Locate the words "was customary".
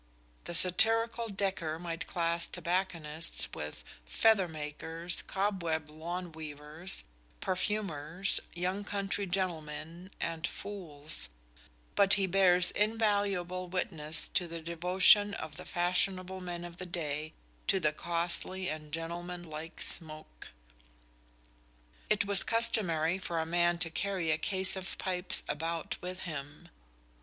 22.25-23.19